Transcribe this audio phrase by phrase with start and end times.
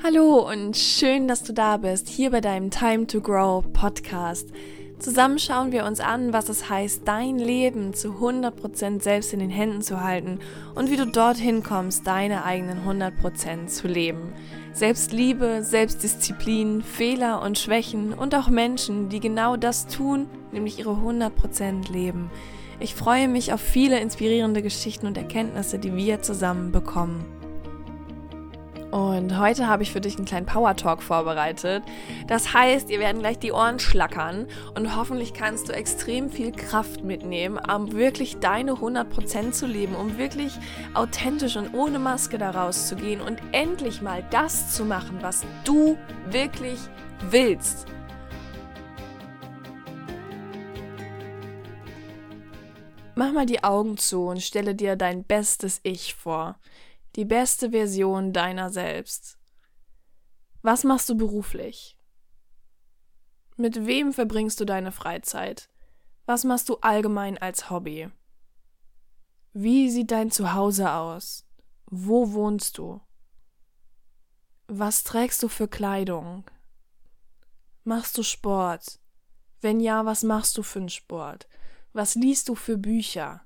[0.00, 4.48] Hallo und schön, dass du da bist, hier bei deinem Time to Grow Podcast.
[4.98, 9.50] Zusammen schauen wir uns an, was es heißt, dein Leben zu 100% selbst in den
[9.50, 10.38] Händen zu halten
[10.74, 14.32] und wie du dorthin kommst, deine eigenen 100% zu leben.
[14.72, 21.92] Selbstliebe, Selbstdisziplin, Fehler und Schwächen und auch Menschen, die genau das tun, nämlich ihre 100%
[21.92, 22.30] leben.
[22.80, 27.41] Ich freue mich auf viele inspirierende Geschichten und Erkenntnisse, die wir zusammen bekommen.
[28.92, 31.82] Und heute habe ich für dich einen kleinen Power Talk vorbereitet.
[32.26, 37.02] Das heißt, ihr werden gleich die Ohren schlackern und hoffentlich kannst du extrem viel Kraft
[37.02, 40.52] mitnehmen, um wirklich deine 100% zu leben, um wirklich
[40.92, 45.96] authentisch und ohne Maske daraus zu gehen und endlich mal das zu machen, was du
[46.26, 46.78] wirklich
[47.30, 47.86] willst.
[53.14, 56.56] Mach mal die Augen zu und stelle dir dein bestes Ich vor
[57.16, 59.38] die beste Version deiner selbst.
[60.62, 61.98] Was machst du beruflich?
[63.56, 65.68] Mit wem verbringst du deine Freizeit?
[66.24, 68.10] Was machst du allgemein als Hobby?
[69.52, 71.46] Wie sieht dein Zuhause aus?
[71.86, 73.02] Wo wohnst du?
[74.66, 76.50] Was trägst du für Kleidung?
[77.84, 79.00] Machst du Sport?
[79.60, 81.48] Wenn ja, was machst du für einen Sport?
[81.92, 83.44] Was liest du für Bücher?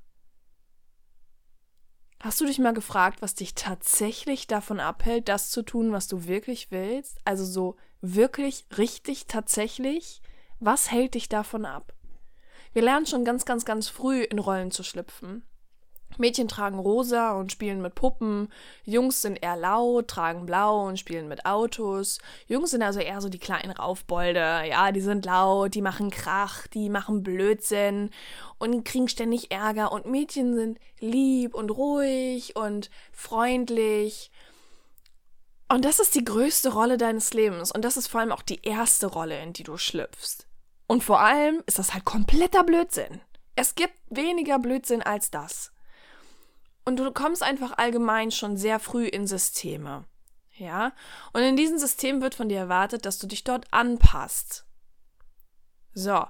[2.20, 6.27] Hast du dich mal gefragt, was dich tatsächlich davon abhält, das zu tun, was du
[6.27, 7.19] wirklich willst?
[7.25, 10.23] Also so wirklich, richtig, tatsächlich?
[10.58, 11.92] Was hält dich davon ab?
[12.73, 15.45] Wir lernen schon ganz, ganz, ganz früh in Rollen zu schlüpfen.
[16.19, 18.53] Mädchen tragen rosa und spielen mit Puppen,
[18.84, 22.19] Jungs sind eher laut, tragen blau und spielen mit Autos.
[22.47, 26.67] Jungs sind also eher so die kleinen Raufbolde, ja, die sind laut, die machen Krach,
[26.67, 28.11] die machen Blödsinn
[28.58, 34.30] und kriegen ständig Ärger und Mädchen sind lieb und ruhig und freundlich.
[35.69, 38.62] Und das ist die größte Rolle deines Lebens und das ist vor allem auch die
[38.62, 40.47] erste Rolle, in die du schlüpfst.
[40.86, 43.20] Und vor allem ist das halt kompletter Blödsinn.
[43.57, 45.73] Es gibt weniger Blödsinn als das.
[46.86, 50.05] Und du kommst einfach allgemein schon sehr früh in Systeme.
[50.57, 50.92] Ja?
[51.33, 54.64] Und in diesem System wird von dir erwartet, dass du dich dort anpasst.
[55.92, 56.25] So.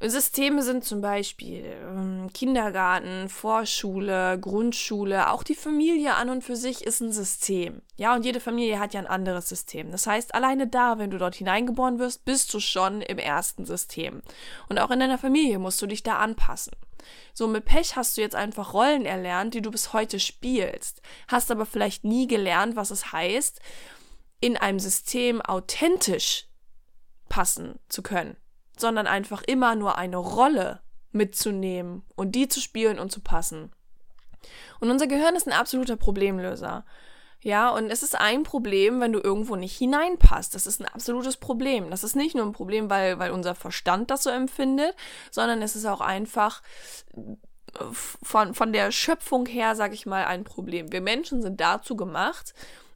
[0.00, 6.84] Systeme sind zum Beispiel ähm, Kindergarten, Vorschule, Grundschule, auch die Familie an und für sich
[6.84, 7.82] ist ein System.
[7.96, 9.90] Ja, und jede Familie hat ja ein anderes System.
[9.90, 14.22] Das heißt, alleine da, wenn du dort hineingeboren wirst, bist du schon im ersten System.
[14.68, 16.74] Und auch in deiner Familie musst du dich da anpassen.
[17.34, 21.50] So, mit Pech hast du jetzt einfach Rollen erlernt, die du bis heute spielst, hast
[21.50, 23.60] aber vielleicht nie gelernt, was es heißt,
[24.40, 26.46] in einem System authentisch
[27.28, 28.36] passen zu können
[28.80, 30.80] sondern einfach immer nur eine Rolle
[31.12, 33.72] mitzunehmen und die zu spielen und zu passen.
[34.80, 36.84] Und unser Gehirn ist ein absoluter Problemlöser.
[37.40, 40.54] Ja, und es ist ein Problem, wenn du irgendwo nicht hineinpasst.
[40.54, 41.90] Das ist ein absolutes Problem.
[41.90, 44.96] Das ist nicht nur ein Problem, weil, weil unser Verstand das so empfindet,
[45.30, 46.62] sondern es ist auch einfach
[47.92, 50.90] von, von der Schöpfung her, sag ich mal, ein Problem.
[50.90, 52.54] Wir Menschen sind dazu gemacht,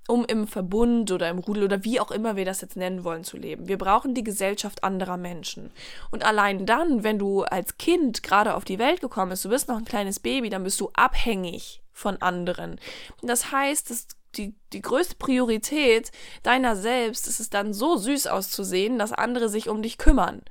[0.08, 3.24] um im Verbund oder im Rudel oder wie auch immer wir das jetzt nennen wollen
[3.24, 3.68] zu leben.
[3.68, 5.70] Wir brauchen die Gesellschaft anderer Menschen.
[6.10, 9.68] Und allein dann, wenn du als Kind gerade auf die Welt gekommen bist, du bist
[9.68, 12.80] noch ein kleines Baby, dann bist du abhängig von anderen.
[13.22, 16.10] Das heißt, dass die, die größte Priorität
[16.42, 20.42] deiner selbst ist es dann so süß auszusehen, dass andere sich um dich kümmern.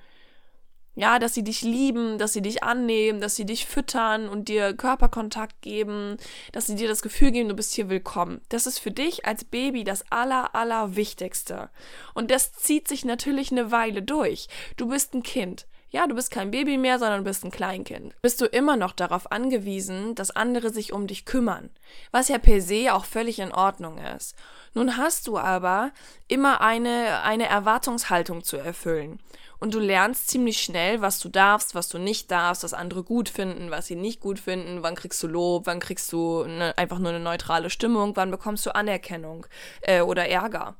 [0.94, 4.74] Ja, dass sie dich lieben, dass sie dich annehmen, dass sie dich füttern und dir
[4.74, 6.18] Körperkontakt geben,
[6.52, 8.41] dass sie dir das Gefühl geben, du bist hier willkommen.
[8.50, 11.69] Das ist für dich als Baby das aller, aller Wichtigste.
[12.13, 14.50] Und das zieht sich natürlich eine Weile durch.
[14.75, 15.66] Du bist ein Kind.
[15.91, 18.16] Ja, du bist kein Baby mehr, sondern du bist ein Kleinkind.
[18.22, 21.69] Bist du immer noch darauf angewiesen, dass andere sich um dich kümmern.
[22.12, 24.35] Was ja per se auch völlig in Ordnung ist.
[24.73, 25.91] Nun hast du aber
[26.29, 29.19] immer eine, eine Erwartungshaltung zu erfüllen
[29.61, 33.29] und du lernst ziemlich schnell, was du darfst, was du nicht darfst, was andere gut
[33.29, 36.97] finden, was sie nicht gut finden, wann kriegst du Lob, wann kriegst du ne, einfach
[36.97, 39.46] nur eine neutrale Stimmung, wann bekommst du Anerkennung
[39.81, 40.75] äh, oder Ärger.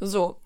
[0.00, 0.36] So.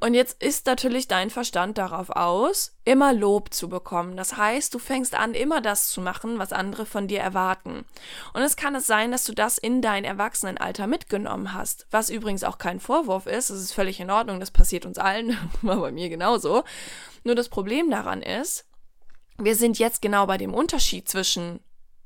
[0.00, 4.16] Und jetzt ist natürlich dein Verstand darauf aus, immer Lob zu bekommen.
[4.16, 7.84] Das heißt, du fängst an, immer das zu machen, was andere von dir erwarten.
[8.32, 11.86] Und es kann es sein, dass du das in dein Erwachsenenalter mitgenommen hast.
[11.90, 13.50] Was übrigens auch kein Vorwurf ist.
[13.50, 14.40] Das ist völlig in Ordnung.
[14.40, 15.36] Das passiert uns allen.
[15.62, 16.64] War bei mir genauso.
[17.26, 18.66] Nur das Problem daran ist,
[19.36, 21.58] wir sind jetzt genau bei dem Unterschied zwischen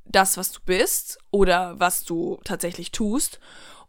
[0.07, 3.39] das, was du bist oder was du tatsächlich tust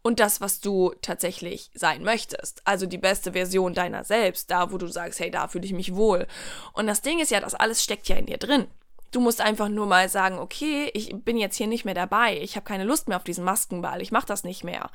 [0.02, 2.60] und das, was du tatsächlich sein möchtest.
[2.66, 5.94] Also die beste Version deiner selbst, da wo du sagst, hey, da fühle ich mich
[5.94, 6.26] wohl.
[6.74, 8.66] Und das Ding ist ja, das alles steckt ja in dir drin.
[9.10, 12.56] Du musst einfach nur mal sagen, okay, ich bin jetzt hier nicht mehr dabei, ich
[12.56, 14.90] habe keine Lust mehr auf diesen Maskenball, ich mache das nicht mehr.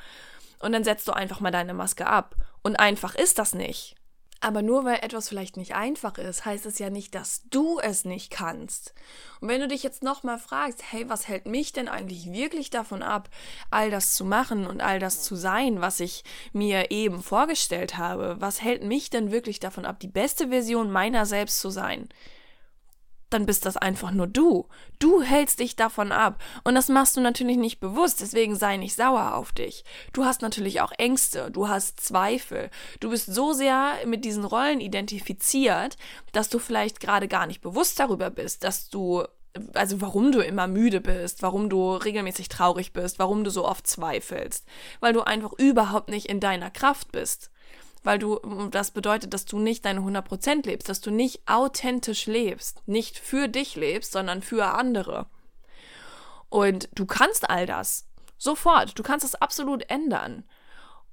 [0.59, 3.96] Und dann setzt du einfach mal deine Maske ab Und einfach ist das nicht.
[4.39, 8.05] Aber nur weil etwas vielleicht nicht einfach ist, heißt es ja nicht, dass du es
[8.05, 8.93] nicht kannst.
[9.41, 13.01] Und wenn du dich jetzt nochmal fragst, hey, was hält mich denn eigentlich wirklich davon
[13.01, 13.29] ab,
[13.71, 16.23] all das zu machen und all das zu sein, was ich
[16.53, 18.35] mir eben vorgestellt habe?
[18.39, 22.07] Was hält mich denn wirklich davon ab, die beste Version meiner selbst zu sein?
[23.29, 24.67] Dann bist das einfach nur du.
[24.99, 26.41] Du hältst dich davon ab.
[26.63, 29.83] Und das machst du natürlich nicht bewusst, deswegen sei nicht sauer auf dich.
[30.13, 32.69] Du hast natürlich auch Ängste, du hast Zweifel.
[32.99, 35.97] Du bist so sehr mit diesen Rollen identifiziert,
[36.31, 39.23] dass du vielleicht gerade gar nicht bewusst darüber bist, dass du
[39.73, 43.87] also warum du immer müde bist, warum du regelmäßig traurig bist, warum du so oft
[43.87, 44.67] zweifelst,
[44.99, 47.49] weil du einfach überhaupt nicht in deiner Kraft bist
[48.03, 48.39] weil du,
[48.71, 53.47] das bedeutet, dass du nicht deine 100% lebst, dass du nicht authentisch lebst, nicht für
[53.47, 55.27] dich lebst, sondern für andere.
[56.49, 58.07] Und du kannst all das
[58.37, 60.43] sofort, du kannst es absolut ändern.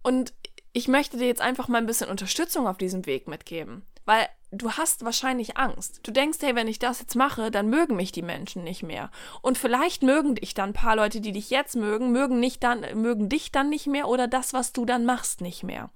[0.02, 0.34] Und
[0.72, 4.72] ich möchte dir jetzt einfach mal ein bisschen Unterstützung auf diesem Weg mitgeben, weil du
[4.72, 6.00] hast wahrscheinlich Angst.
[6.02, 9.10] Du denkst, hey, wenn ich das jetzt mache, dann mögen mich die Menschen nicht mehr.
[9.40, 12.80] Und vielleicht mögen dich dann ein paar Leute, die dich jetzt mögen, mögen nicht dann
[13.00, 15.90] mögen dich dann nicht mehr oder das, was du dann machst, nicht mehr.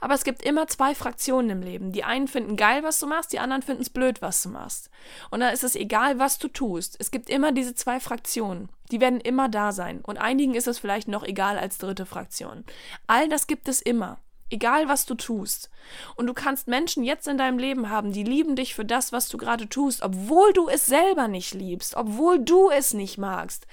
[0.00, 1.92] Aber es gibt immer zwei Fraktionen im Leben.
[1.92, 4.90] Die einen finden geil, was du machst, die anderen finden es blöd, was du machst.
[5.30, 6.96] Und da ist es egal, was du tust.
[6.98, 8.68] Es gibt immer diese zwei Fraktionen.
[8.90, 10.00] Die werden immer da sein.
[10.00, 12.64] Und einigen ist es vielleicht noch egal als dritte Fraktion.
[13.06, 14.18] All das gibt es immer.
[14.52, 15.70] Egal, was du tust.
[16.16, 19.28] Und du kannst Menschen jetzt in deinem Leben haben, die lieben dich für das, was
[19.28, 23.68] du gerade tust, obwohl du es selber nicht liebst, obwohl du es nicht magst,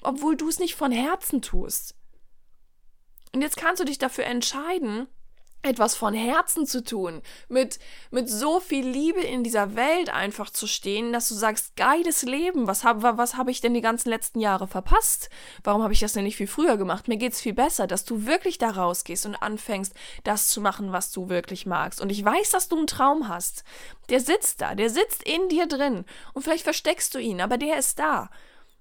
[0.00, 1.96] obwohl du es nicht von Herzen tust.
[3.34, 5.08] Und jetzt kannst du dich dafür entscheiden,
[5.62, 7.78] etwas von Herzen zu tun, mit,
[8.10, 12.66] mit so viel Liebe in dieser Welt einfach zu stehen, dass du sagst, geiles Leben,
[12.66, 15.30] was habe was hab ich denn die ganzen letzten Jahre verpasst?
[15.62, 17.08] Warum habe ich das denn nicht viel früher gemacht?
[17.08, 19.94] Mir geht's viel besser, dass du wirklich da rausgehst und anfängst,
[20.24, 22.00] das zu machen, was du wirklich magst.
[22.00, 23.64] Und ich weiß, dass du einen Traum hast.
[24.08, 26.04] Der sitzt da, der sitzt in dir drin.
[26.32, 28.30] Und vielleicht versteckst du ihn, aber der ist da.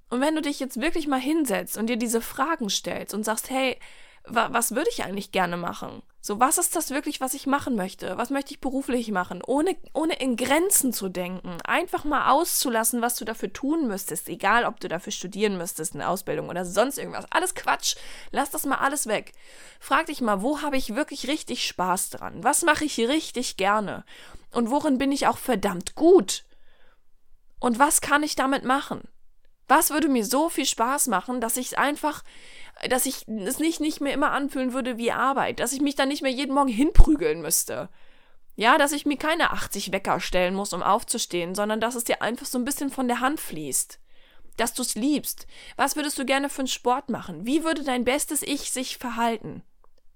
[0.10, 3.50] Und wenn du dich jetzt wirklich mal hinsetzt und dir diese Fragen stellst und sagst,
[3.50, 3.78] hey,
[4.26, 6.04] was würde ich eigentlich gerne machen?
[6.24, 8.16] So, was ist das wirklich, was ich machen möchte?
[8.16, 9.42] Was möchte ich beruflich machen?
[9.46, 11.58] Ohne, ohne in Grenzen zu denken.
[11.64, 14.30] Einfach mal auszulassen, was du dafür tun müsstest.
[14.30, 17.26] Egal, ob du dafür studieren müsstest, eine Ausbildung oder sonst irgendwas.
[17.32, 17.96] Alles Quatsch.
[18.32, 19.34] Lass das mal alles weg.
[19.80, 22.44] Frag dich mal, wo habe ich wirklich richtig Spaß dran?
[22.44, 24.06] Was mache ich richtig gerne?
[24.52, 26.46] Und worin bin ich auch verdammt gut?
[27.60, 29.08] Und was kann ich damit machen?
[29.72, 32.24] Was würde mir so viel Spaß machen, dass ich es einfach
[32.90, 36.10] dass ich es nicht, nicht mehr immer anfühlen würde wie Arbeit, dass ich mich dann
[36.10, 37.88] nicht mehr jeden Morgen hinprügeln müsste.
[38.58, 42.22] Ja, dass ich mir keine 80 Wecker stellen muss, um aufzustehen, sondern dass es dir
[42.22, 44.00] einfach so ein bisschen von der Hand fließt.
[44.58, 45.48] Dass du es liebst.
[45.78, 47.46] Was würdest du gerne für einen Sport machen?
[47.46, 49.64] Wie würde dein bestes Ich sich verhalten?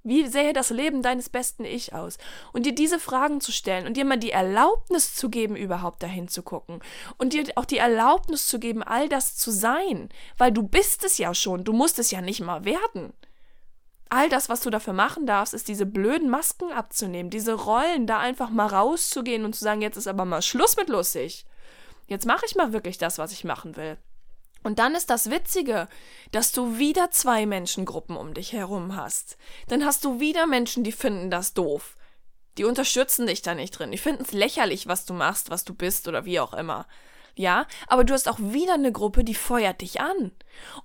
[0.05, 2.19] Wie sähe das Leben deines besten Ich aus?
[2.53, 6.27] Und dir diese Fragen zu stellen und dir mal die Erlaubnis zu geben, überhaupt dahin
[6.27, 6.79] zu gucken.
[7.17, 10.09] Und dir auch die Erlaubnis zu geben, all das zu sein.
[10.37, 11.63] Weil du bist es ja schon.
[11.63, 13.13] Du musst es ja nicht mal werden.
[14.09, 18.19] All das, was du dafür machen darfst, ist diese blöden Masken abzunehmen, diese Rollen, da
[18.19, 21.47] einfach mal rauszugehen und zu sagen, jetzt ist aber mal Schluss mit lustig.
[22.05, 23.97] Jetzt mache ich mal wirklich das, was ich machen will.
[24.65, 25.87] Und dann ist das Witzige,
[26.31, 29.37] dass du wieder zwei Menschengruppen um dich herum hast.
[29.67, 31.95] Dann hast du wieder Menschen, die finden das doof.
[32.57, 33.91] Die unterstützen dich da nicht drin.
[33.91, 36.87] Die finden es lächerlich, was du machst, was du bist oder wie auch immer
[37.35, 40.31] ja, aber du hast auch wieder eine Gruppe, die feuert dich an.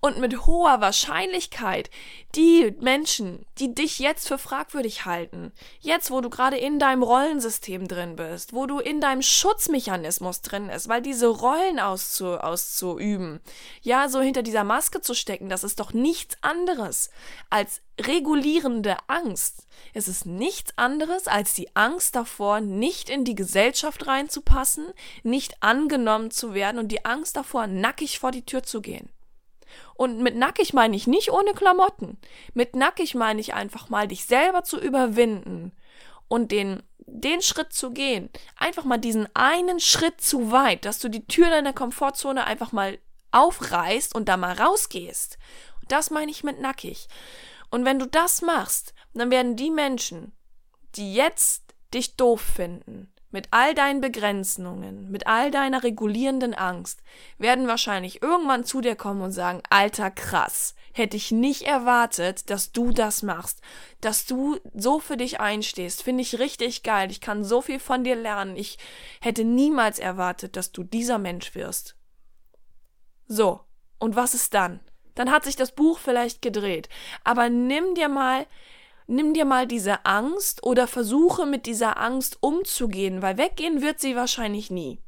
[0.01, 1.91] Und mit hoher Wahrscheinlichkeit
[2.35, 7.87] die Menschen, die dich jetzt für fragwürdig halten, jetzt wo du gerade in deinem Rollensystem
[7.87, 13.41] drin bist, wo du in deinem Schutzmechanismus drin bist, weil diese Rollen auszu, auszuüben,
[13.83, 17.11] ja, so hinter dieser Maske zu stecken, das ist doch nichts anderes
[17.49, 19.67] als regulierende Angst.
[19.95, 24.87] Es ist nichts anderes als die Angst davor, nicht in die Gesellschaft reinzupassen,
[25.23, 29.11] nicht angenommen zu werden und die Angst davor, nackig vor die Tür zu gehen.
[29.95, 32.19] Und mit nackig meine ich nicht ohne Klamotten.
[32.55, 35.73] Mit nackig meine ich einfach mal, dich selber zu überwinden
[36.29, 38.31] und den, den Schritt zu gehen.
[38.57, 42.99] Einfach mal diesen einen Schritt zu weit, dass du die Tür deiner Komfortzone einfach mal
[43.33, 45.39] aufreißt und da mal rausgehst.
[45.89, 47.09] Das meine ich mit nackig.
[47.71, 50.33] Und wenn du das machst, dann werden die Menschen,
[50.97, 57.03] die jetzt dich doof finden, mit all deinen Begrenzungen, mit all deiner regulierenden Angst,
[57.39, 62.73] werden wahrscheinlich irgendwann zu dir kommen und sagen, alter krass, hätte ich nicht erwartet, dass
[62.73, 63.61] du das machst,
[64.01, 68.03] dass du so für dich einstehst, finde ich richtig geil, ich kann so viel von
[68.03, 68.79] dir lernen, ich
[69.21, 71.97] hätte niemals erwartet, dass du dieser Mensch wirst.
[73.29, 73.61] So,
[73.99, 74.81] und was ist dann?
[75.15, 76.89] Dann hat sich das Buch vielleicht gedreht.
[77.25, 78.47] Aber nimm dir mal
[79.11, 84.15] nimm dir mal diese Angst oder versuche mit dieser Angst umzugehen, weil weggehen wird sie
[84.15, 85.01] wahrscheinlich nie.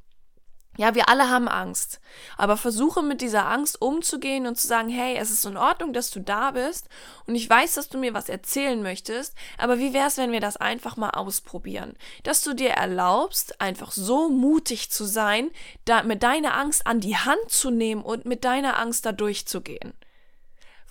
[0.79, 2.01] Ja, wir alle haben Angst.
[2.39, 6.11] Aber versuche mit dieser Angst umzugehen und zu sagen, hey, es ist in Ordnung, dass
[6.11, 6.89] du da bist
[7.27, 10.57] und ich weiß, dass du mir was erzählen möchtest, aber wie wär's, wenn wir das
[10.57, 11.95] einfach mal ausprobieren?
[12.23, 15.51] Dass du dir erlaubst, einfach so mutig zu sein,
[15.85, 19.93] da mit deiner Angst an die Hand zu nehmen und mit deiner Angst da durchzugehen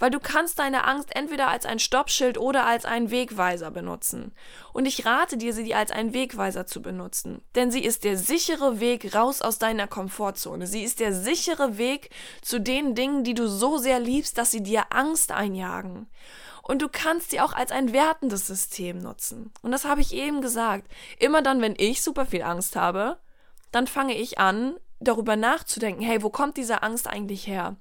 [0.01, 4.31] weil du kannst deine Angst entweder als ein Stoppschild oder als einen Wegweiser benutzen.
[4.73, 8.79] Und ich rate dir, sie als einen Wegweiser zu benutzen, denn sie ist der sichere
[8.79, 10.65] Weg raus aus deiner Komfortzone.
[10.65, 12.09] Sie ist der sichere Weg
[12.41, 16.07] zu den Dingen, die du so sehr liebst, dass sie dir Angst einjagen.
[16.63, 19.51] Und du kannst sie auch als ein wertendes System nutzen.
[19.61, 20.91] Und das habe ich eben gesagt.
[21.19, 23.17] Immer dann, wenn ich super viel Angst habe,
[23.71, 27.75] dann fange ich an, darüber nachzudenken, hey, wo kommt diese Angst eigentlich her?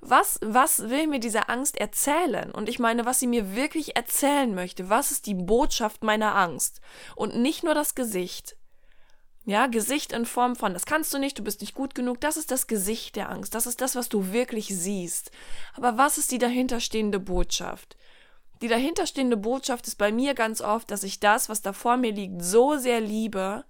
[0.00, 2.50] Was, was will mir diese Angst erzählen?
[2.50, 4.90] Und ich meine, was sie mir wirklich erzählen möchte.
[4.90, 6.80] Was ist die Botschaft meiner Angst?
[7.14, 8.56] Und nicht nur das Gesicht.
[9.44, 12.36] Ja, Gesicht in Form von, das kannst du nicht, du bist nicht gut genug, das
[12.36, 15.30] ist das Gesicht der Angst, das ist das, was du wirklich siehst.
[15.74, 17.96] Aber was ist die dahinterstehende Botschaft?
[18.60, 22.10] Die dahinterstehende Botschaft ist bei mir ganz oft, dass ich das, was da vor mir
[22.10, 23.64] liegt, so sehr liebe,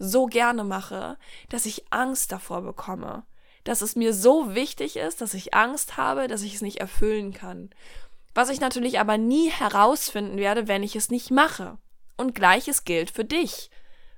[0.00, 1.16] so gerne mache,
[1.48, 3.22] dass ich Angst davor bekomme
[3.70, 7.32] dass es mir so wichtig ist, dass ich Angst habe, dass ich es nicht erfüllen
[7.32, 7.70] kann.
[8.34, 11.78] Was ich natürlich aber nie herausfinden werde, wenn ich es nicht mache.
[12.16, 13.70] Und gleiches gilt für dich.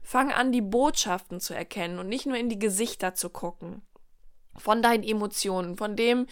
[0.02, 3.82] Fang an, die Botschaften zu erkennen und nicht nur in die Gesichter zu gucken.
[4.56, 6.28] Von deinen Emotionen, von dem,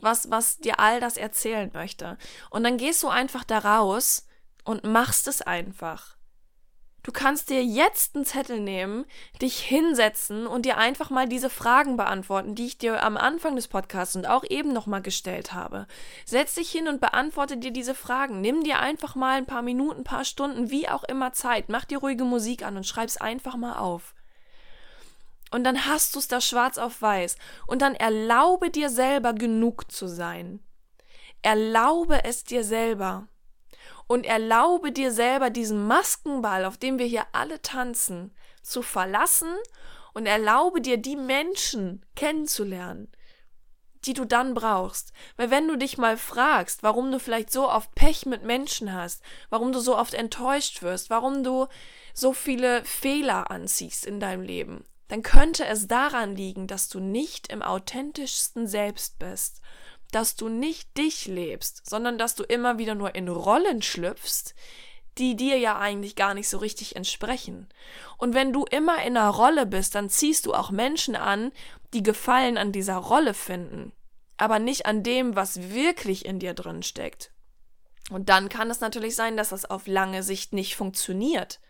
[0.00, 2.16] was, was dir all das erzählen möchte.
[2.48, 4.26] Und dann gehst du einfach da raus
[4.64, 6.16] und machst es einfach.
[7.02, 9.06] Du kannst dir jetzt einen Zettel nehmen,
[9.40, 13.66] dich hinsetzen und dir einfach mal diese Fragen beantworten, die ich dir am Anfang des
[13.66, 15.88] Podcasts und auch eben nochmal gestellt habe.
[16.24, 18.40] Setz dich hin und beantworte dir diese Fragen.
[18.40, 21.68] Nimm dir einfach mal ein paar Minuten, ein paar Stunden, wie auch immer Zeit.
[21.68, 24.14] Mach dir ruhige Musik an und schreib's einfach mal auf.
[25.50, 27.36] Und dann hast du es da schwarz auf weiß.
[27.66, 30.60] Und dann erlaube dir selber genug zu sein.
[31.42, 33.26] Erlaube es dir selber
[34.06, 39.52] und erlaube dir selber diesen Maskenball, auf dem wir hier alle tanzen, zu verlassen
[40.14, 43.10] und erlaube dir die Menschen kennenzulernen,
[44.04, 45.12] die du dann brauchst.
[45.36, 49.22] Weil wenn du dich mal fragst, warum du vielleicht so oft Pech mit Menschen hast,
[49.50, 51.66] warum du so oft enttäuscht wirst, warum du
[52.14, 57.52] so viele Fehler anziehst in deinem Leben, dann könnte es daran liegen, dass du nicht
[57.52, 59.60] im authentischsten Selbst bist
[60.14, 64.54] dass du nicht dich lebst, sondern dass du immer wieder nur in Rollen schlüpfst,
[65.18, 67.68] die dir ja eigentlich gar nicht so richtig entsprechen.
[68.16, 71.52] Und wenn du immer in einer Rolle bist, dann ziehst du auch Menschen an,
[71.92, 73.92] die Gefallen an dieser Rolle finden,
[74.36, 77.30] aber nicht an dem, was wirklich in dir drin steckt.
[78.10, 81.60] Und dann kann es natürlich sein, dass das auf lange Sicht nicht funktioniert.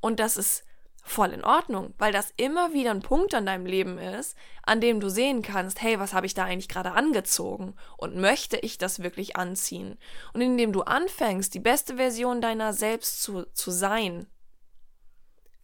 [0.00, 0.64] Und dass es
[1.06, 4.98] voll in Ordnung, weil das immer wieder ein Punkt an deinem Leben ist, an dem
[5.00, 9.02] du sehen kannst, hey, was habe ich da eigentlich gerade angezogen und möchte ich das
[9.02, 9.98] wirklich anziehen?
[10.32, 14.26] Und indem du anfängst, die beste Version deiner selbst zu, zu sein,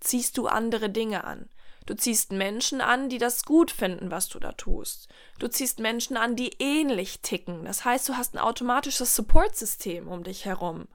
[0.01, 1.49] ziehst du andere Dinge an.
[1.87, 5.09] Du ziehst Menschen an, die das gut finden, was du da tust.
[5.41, 7.65] Du ziehst Menschen an, die ähnlich ticken.
[7.65, 10.87] Das heißt, du hast ein automatisches Supportsystem um dich herum.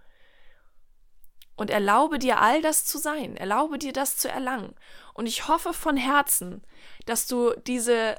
[1.57, 4.75] Und erlaube dir all das zu sein, erlaube dir das zu erlangen.
[5.13, 6.61] Und ich hoffe von Herzen,
[7.05, 8.15] dass du diese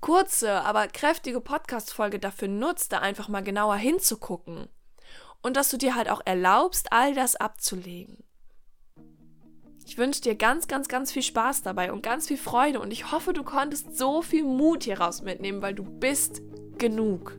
[0.00, 4.68] kurze, aber kräftige Podcast-Folge dafür nutzt, da einfach mal genauer hinzugucken.
[5.42, 8.22] Und dass du dir halt auch erlaubst, all das abzulegen.
[9.86, 13.12] Ich wünsche dir ganz, ganz, ganz viel Spaß dabei und ganz viel Freude und ich
[13.12, 16.42] hoffe, du konntest so viel Mut hieraus mitnehmen, weil du bist
[16.76, 17.38] genug.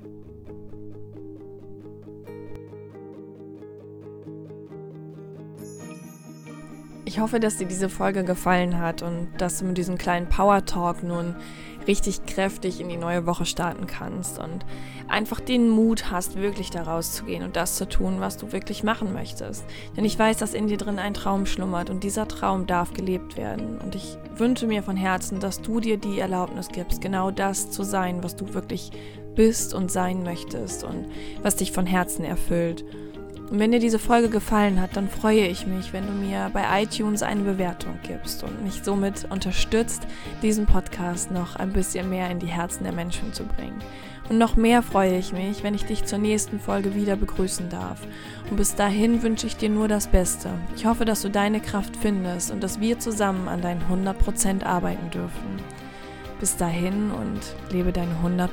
[7.07, 10.65] Ich hoffe, dass dir diese Folge gefallen hat und dass du mit diesem kleinen Power
[10.65, 11.35] Talk nun
[11.87, 14.65] richtig kräftig in die neue Woche starten kannst und
[15.07, 19.13] einfach den Mut hast, wirklich da rauszugehen und das zu tun, was du wirklich machen
[19.13, 19.63] möchtest.
[19.95, 23.37] Denn ich weiß, dass in dir drin ein Traum schlummert und dieser Traum darf gelebt
[23.37, 23.77] werden.
[23.77, 27.83] Und ich wünsche mir von Herzen, dass du dir die Erlaubnis gibst, genau das zu
[27.83, 28.91] sein, was du wirklich
[29.33, 31.05] bist und sein möchtest und
[31.41, 32.83] was dich von Herzen erfüllt.
[33.49, 36.83] Und wenn dir diese Folge gefallen hat, dann freue ich mich, wenn du mir bei
[36.83, 40.05] iTunes eine Bewertung gibst und mich somit unterstützt,
[40.41, 43.81] diesen Podcast noch ein bisschen mehr in die Herzen der Menschen zu bringen.
[44.29, 48.01] Und noch mehr freue ich mich, wenn ich dich zur nächsten Folge wieder begrüßen darf.
[48.49, 50.49] Und bis dahin wünsche ich dir nur das Beste.
[50.75, 55.09] Ich hoffe, dass du deine Kraft findest und dass wir zusammen an deinen 100% arbeiten
[55.11, 55.61] dürfen.
[56.41, 57.39] Bis dahin und
[57.71, 58.49] lebe deine 100%.